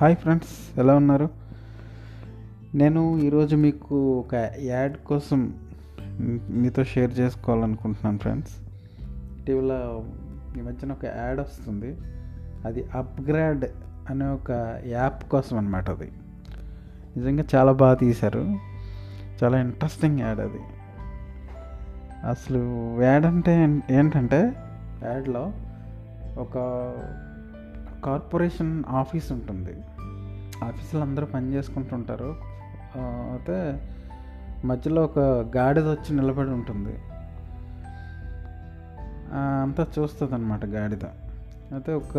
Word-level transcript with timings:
Hi 0.00 0.16
friends 0.16 0.78
ఎలా 0.78 0.94
ఉన్నారు? 0.94 1.28
నేను 2.74 3.18
ఈరోజు 3.18 3.56
మీకు 3.56 4.18
ఒక 4.18 4.50
యాడ్ 4.58 4.96
కోసం 4.96 5.54
మీతో 6.50 6.84
షేర్ 6.84 7.18
చేసుకోవాలనుకుంటున్నాను 7.18 8.18
ఫ్రెండ్స్. 8.18 8.50
ఇటీవల 9.40 10.00
ఈ 10.58 10.60
మధ్యన 10.60 10.92
ఒక 10.92 11.04
యాడ్ 11.04 11.40
వస్తుంది. 11.40 11.96
అది 12.64 12.84
అప్గ్రేడ్ 12.94 13.64
అనే 14.10 14.24
ఒక 14.24 14.80
యాప్ 14.86 15.24
కోసం 15.24 15.58
అనమాట 15.58 15.90
అది. 15.90 16.12
నిజంగా 17.16 17.44
చాలా 17.54 17.72
బాగా 17.72 17.94
తీశారు. 17.94 18.56
చాలా 19.44 19.60
ఇంట్రెస్టింగ్ 19.60 20.20
యాడ్ 20.20 20.40
అది. 20.40 20.60
అసలు 22.28 22.58
యాడ్ 23.02 23.26
అంటే 23.26 23.82
ఏంటంటే 23.90 24.52
యాడ్లో 25.04 25.52
ఒక 26.38 26.54
కార్పొరేషన్ 28.04 28.84
ఆఫీస్ 28.88 29.32
ఉంటుంది. 29.32 29.74
ఆఫీసులు 30.64 31.02
అందరూ 31.02 31.26
పని 31.26 31.52
చేసుకుంటుంటారు. 31.54 32.36
అయితే 32.96 33.82
మధ్యలో 34.64 35.04
ఒక 35.04 35.18
గాడిద 35.56 35.88
వచ్చి 35.88 36.16
నిలబడి 36.16 36.50
ఉంటుంది. 36.50 36.94
అంతా 39.62 39.86
చూస్తుంది 39.98 40.34
అనమాట 40.34 40.64
గాడిద. 40.64 41.04
అయితే 41.72 41.92
ఒక 41.94 42.16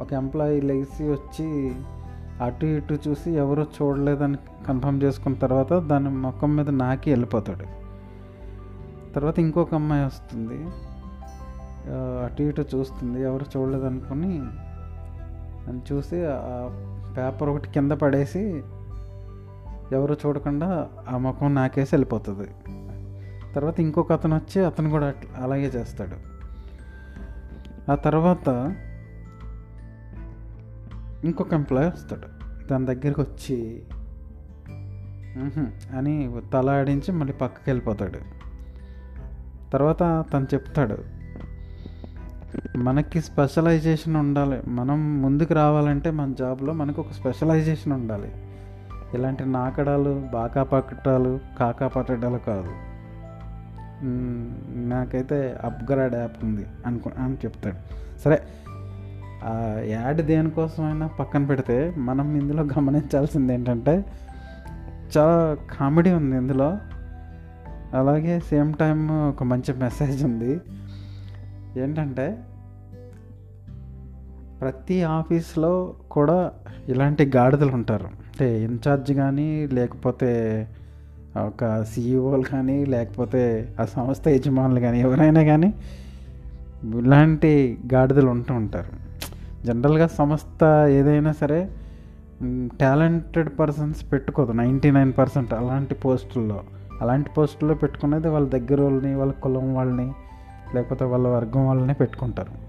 ఒక 0.00 0.12
ఎంప్లాయీ 0.12 0.60
లేచి 0.60 1.04
వచ్చి 1.12 1.74
అటు 2.44 2.66
ఇటు 2.66 2.98
చూసి 3.08 3.30
ఎవరో 3.30 3.66
చూడలేదని 3.76 4.36
కన్ఫర్మ్ 4.68 5.02
చేసుకున్న 5.02 5.36
తర్వాత 5.36 5.72
దాని 5.72 6.08
ముఖం 6.08 6.56
మీద 6.56 6.70
నాకి 6.70 7.10
వెళ్ళిపోతాడు. 7.10 7.66
తర్వాత 9.12 9.38
ఇంకొక 9.38 9.74
అమ్మాయి 9.74 10.04
వస్తుంది. 10.04 10.58
అటు 11.94 12.42
ఇటు 12.42 12.64
చూస్తుంది. 12.74 13.22
ఎవరు 13.22 13.44
చూడలేదు 13.56 13.84
అనుకుని 13.84 14.38
అని 15.68 15.80
చూసి 15.92 16.16
ఆ 16.26 16.68
పేపర్ 17.16 17.48
ఒకటి 17.48 17.68
కింద 17.68 17.92
పడేసి 17.92 18.62
ఎవరు 19.92 20.16
చూడకుండా 20.26 20.88
ఆ 21.08 21.16
ముఖం 21.16 21.54
నాకేసి 21.54 21.94
వెళ్ళిపోతుంది. 21.94 22.48
తర్వాత 23.54 23.80
ఇంకొక 23.80 24.12
అతను 24.12 24.36
వచ్చి 24.36 24.64
అతను 24.64 24.90
కూడా 24.90 25.14
అలాగే 25.36 25.66
చేస్తాడు. 25.66 26.16
ఆ 27.92 27.94
తర్వాత 27.94 28.74
ఇంకొక 31.24 31.52
ఎంప్లాయ్ 31.52 31.86
వస్తాడు. 31.86 32.28
దాని 32.68 32.86
దగ్గరికి 32.86 33.20
వచ్చి 33.20 33.82
అని 35.96 36.40
తల 36.52 36.70
ఆడించి 36.70 37.12
మళ్ళీ 37.12 37.32
పక్కకి 37.32 37.70
వెళ్ళిపోతాడు. 37.70 38.18
తర్వాత 39.72 40.24
తను 40.32 40.46
చెప్తాడు 40.54 41.15
మనకి 42.76 43.20
స్పెషలైజేషన్ 43.20 44.16
ఉండాలి. 44.16 44.60
మనం 44.68 45.22
ముందుకు 45.22 45.54
రావాలంటే 45.54 46.10
మన 46.10 46.32
జాబ్లో 46.38 46.72
మనకు 46.72 47.00
ఒక 47.00 47.12
స్పెషలైజేషన్ 47.12 47.92
ఉండాలి. 47.92 48.32
ఇలాంటి 49.14 49.44
నాకడాలు 49.44 50.28
బాకా 50.32 50.62
పట్టడాలు 50.62 51.40
కాకా 51.58 51.88
పట్టడాలు 51.88 52.38
కాదు. 52.38 52.68
నాకైతే 54.88 55.56
అప్గ్రేడ్ 55.64 56.14
యాప్ 56.14 56.44
ఉంది 56.44 56.66
అనుకు 56.86 57.10
అని 57.18 57.34
చెప్తాడు. 57.34 57.76
సరే 58.18 58.42
ఆ 59.44 59.80
యాడ్ 59.84 60.22
దేనికోసమైనా 60.22 61.06
పక్కన 61.06 61.44
పెడితే 61.44 61.94
మనం 61.98 62.36
ఇందులో 62.36 62.62
గమనించాల్సింది 62.62 63.54
ఏంటంటే 63.54 64.04
చాలా 65.18 65.56
కామెడీ 65.78 66.10
ఉంది 66.10 66.36
ఇందులో. 66.36 66.78
అలాగే 67.94 68.40
సేమ్ 68.40 68.74
టైం 68.74 69.28
ఒక 69.28 69.42
మంచి 69.42 69.74
మెసేజ్ 69.74 70.24
ఉంది. 70.24 70.60
ఏంటంటే 71.76 72.42
ప్రతి 74.60 75.02
ఆఫీస్లో 75.02 75.94
కూడా 76.10 76.52
ఇలాంటి 76.88 77.32
గాడిదలు 77.36 77.72
ఉంటారు. 77.72 78.04
అంటే 78.04 78.64
ఇన్ఛార్జ్ 78.64 79.12
కానీ 79.12 79.68
లేకపోతే 79.72 80.68
ఒక 81.36 81.82
సీఈఓలు 81.82 82.42
కానీ 82.42 82.84
లేకపోతే 82.84 83.74
ఆ 83.80 83.84
సంస్థ 83.84 84.28
యజమానులు 84.28 84.80
కానీ 84.80 85.00
ఎవరైనా 85.00 85.42
కానీ 85.42 85.74
ఇలాంటి 86.98 87.78
గాడిదలు 87.94 88.30
ఉంటూ 88.30 88.54
ఉంటారు. 88.54 89.06
జనరల్గా 89.66 90.06
సంస్థ 90.06 90.64
ఏదైనా 90.88 91.32
సరే 91.32 91.70
టాలెంటెడ్ 92.80 93.48
పర్సన్స్ 93.60 94.12
పెట్టుకోదు. 94.12 94.52
నైంటీ 94.52 94.90
నైన్ 94.90 95.12
పర్సెంట్ 95.18 95.54
అలాంటి 95.54 95.94
పోస్టుల్లో. 95.94 96.60
అలాంటి 97.00 97.30
పోస్టుల్లో 97.30 97.74
పెట్టుకునేది 97.74 98.28
వాళ్ళ 98.28 98.48
దగ్గర 98.48 98.80
వాళ్ళని 98.80 99.14
వాళ్ళ 99.14 99.32
కులం 99.32 99.74
వాళ్ళని 99.74 100.12
లేకపోతే 100.74 101.04
వాళ్ళ 101.04 101.28
వర్గం 101.28 101.66
వాళ్ళని 101.66 101.94
పెట్టుకుంటారు. 101.94 102.65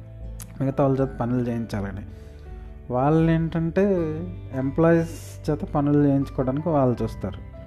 మిగతా 0.61 0.83
వాళ్ళ 0.83 1.01
చేత 1.01 1.07
పనులు 1.07 1.47
చేయించాలని. 1.47 2.05
వాళ్ళు 2.93 3.31
ఏంటంటే 3.31 3.83
ఎంప్లాయీస్ 4.53 5.49
చేత 5.49 5.59
పనులు 5.59 6.07
చేయించుకోవడానికి 6.07 6.69
వాళ్ళు 6.69 7.03
చూస్తారు. 7.03 7.57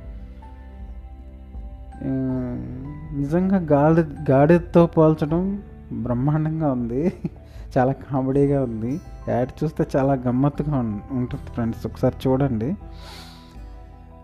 నిజంగా 3.16 3.56
గాడి 3.56 4.32
గాడితో 4.32 4.86
పోల్చడం 4.86 5.62
బ్రహ్మాండంగా 5.92 6.72
ఉంది. 6.72 7.12
చాలా 7.78 7.92
కామెడీగా 7.92 8.62
ఉంది. 8.62 9.00
యాడ్ 9.28 9.64
చూస్తే 9.64 9.86
చాలా 9.96 10.12
గమ్మత్తుగా 10.12 10.78
ఉంటుంది 11.10 11.52
ఫ్రెండ్స్. 11.52 11.86
ఒకసారి 11.86 12.28
చూడండి. 12.28 12.76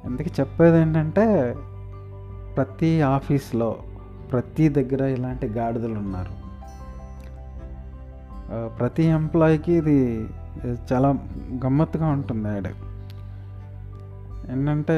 అందుకే 0.05 0.31
చెప్పేది 0.41 0.79
ఏంటంటే 0.79 1.55
ప్రతి 2.57 3.03
ఆఫీస్లో 3.03 3.77
ప్రతి 4.33 4.69
దగ్గర 4.69 5.05
ఇలాంటి 5.05 5.47
గాడిదలు 5.47 5.95
ఉన్నారు. 5.95 6.46
ప్రతి 8.51 9.05
ఎంప్లాయీకి 9.05 9.73
ఇది 9.73 10.29
చాలా 10.93 11.09
గమ్మత్తుగా 11.65 12.07
ఉంటుంది 12.07 12.49
యాడ్. 12.49 12.69
ఏంటంటే 14.53 14.97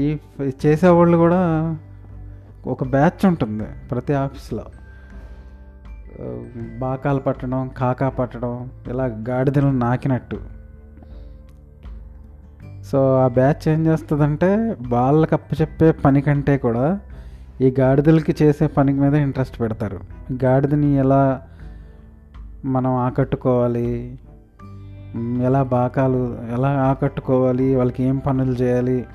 ఈ 0.00 0.18
చేసేవాళ్ళు 0.66 1.16
కూడా 1.16 1.40
ఒక 2.66 2.84
బ్యాచ్ 2.84 3.26
ఉంటుంది 3.26 3.64
ప్రతి 3.90 4.14
ఆఫీస్లో. 4.14 4.64
బాకాలు 6.78 7.20
పట్టడం 7.20 7.70
కాకా 7.78 8.08
పట్టడం 8.08 8.70
ఇలా 8.88 9.04
గాడిదలు 9.28 9.66
నాకినట్టు. 9.66 10.38
సో 12.82 12.98
ఆ 13.16 13.28
బ్యాచ్ 13.28 13.68
ఏం 13.68 13.86
చేస్తుందంటే 13.86 14.76
వాళ్ళకి 14.88 15.34
అప్పచెప్పే 15.34 15.90
పని 15.92 16.20
కంటే 16.22 16.58
కూడా 16.58 17.00
ఈ 17.60 17.74
గాడిదలకి 17.80 18.34
చేసే 18.42 18.66
పని 18.66 18.92
మీద 18.92 19.14
ఇంట్రెస్ట్ 19.14 19.60
పెడతారు. 19.60 20.00
గాడిదని 20.44 20.94
ఎలా 20.94 21.42
మనం 22.64 22.96
ఆకట్టుకోవాలి? 22.96 24.18
ఎలా 25.42 25.62
బాకాలు 25.62 26.38
ఎలా 26.52 26.68
ఆకట్టుకోవాలి? 26.68 27.76
వాళ్ళకి 27.76 28.02
ఏం 28.02 28.16
పనులు 28.16 28.52
చేయాలి? 28.52 29.06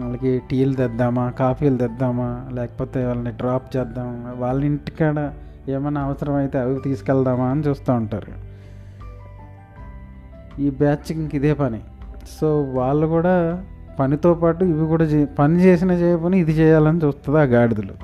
వాళ్ళకి 0.00 0.42
టీలు 0.50 0.74
తెద్దామా? 0.74 1.30
కాఫీలు 1.30 1.76
తెద్దామా? 1.76 2.48
లేకపోతే 2.52 3.06
వాళ్ళని 3.06 3.30
డ్రాప్ 3.30 3.76
చేద్దామా 3.76 4.34
వాళ్ళ 4.36 4.64
ఇంటికాడ 4.64 5.32
ఏమైనా 5.70 6.00
అవసరమైతే 6.00 6.58
అవి 6.58 6.80
తీసుకెళ్దామా 6.80 7.44
అని 7.44 7.60
చూస్తూ 7.60 7.92
ఉంటారు. 7.92 8.46
ఈ 10.60 10.70
బ్యాచ్ 10.70 11.12
ఇంక 11.12 11.34
ఇదే 11.34 11.52
పని. 11.52 11.80
సో 12.40 12.62
వాళ్ళు 12.62 13.06
కూడా 13.06 13.64
పనితో 14.00 14.30
పాటు 14.34 14.62
ఇవి 14.72 14.86
కూడా 14.92 15.04
చే 15.04 15.18
పని 15.38 15.56
చేసిన 15.64 15.92
చేయపని 16.02 16.36
ఇది 16.42 16.52
చేయాలని 16.52 17.00
చూస్తుంది 17.04 17.38
ఆ 17.38 17.46
గాడిదలు. 17.54 17.94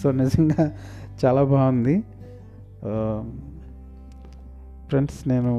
సో 0.00 0.06
నిజంగా 0.20 0.64
చాలా 1.22 1.42
బాగుంది. 1.52 1.96
ఫ్రెండ్స్ 4.88 5.20
నేను 5.28 5.52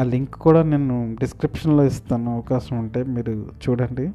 ఆ 0.00 0.04
లింక్ 0.12 0.36
కూడా 0.44 0.60
నేను 0.72 0.96
డిస్క్రిప్షన్లో 1.20 1.82
ఇస్తాను 1.90 2.28
అవకాశం 2.34 2.74
ఉంటే 2.78 3.00
మీరు 3.14 3.34
చూడండి. 3.64 4.06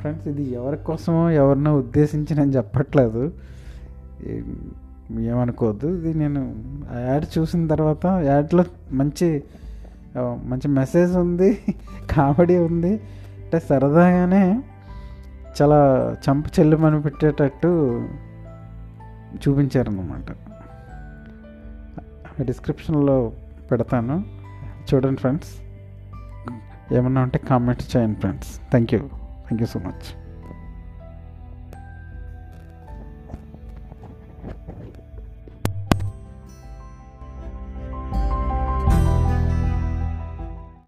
ఫ్రెండ్స్ 0.00 0.26
ఇది 0.32 0.44
ఎవరి 0.58 0.78
కోసమో 0.88 1.22
ఎవరినో 1.42 1.70
ఉద్దేశించి 1.76 2.32
నేను 2.38 2.52
చెప్పట్లేదు. 2.58 3.22
ఏమనుకోవద్దు. 5.32 5.88
ఇది 5.98 6.10
నేను 6.18 6.40
ఆ 6.92 6.98
యాడ్ 7.08 7.26
చూసిన 7.38 7.66
తర్వాత 7.66 8.06
యాడ్లో 8.30 8.64
మంచి 8.92 9.28
మంచి 10.16 10.68
మెసేజ్ 10.68 11.16
ఉంది 11.16 11.64
కామెడీ 12.10 12.56
ఉంది. 12.56 12.92
అంటే 12.94 13.58
సరదాగానే 13.58 14.62
చాలా 15.62 15.78
చంప 16.28 16.46
చెల్లుమని 16.46 17.02
పెట్టేటట్టు 17.02 18.08
చూపించారన్నమాట. 19.34 20.32
డిస్క్రిప్షన్లో 22.42 23.32
పెడతాను. 23.70 24.24
చూడండి 24.94 25.20
ఫ్రెండ్స్. 25.20 25.48
ఏమన్నా 26.94 27.22
ఉంటే 27.22 27.38
కామెంట్స్ 27.38 27.96
చేయండి 27.96 28.20
friends. 28.20 28.56
Thank 28.70 28.94
you. 28.94 29.00
Thank 29.00 29.60
you 29.60 29.66
so 29.66 29.78
much. 29.78 30.27